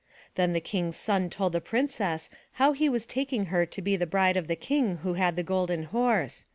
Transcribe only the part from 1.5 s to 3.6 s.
the Princess how he was taking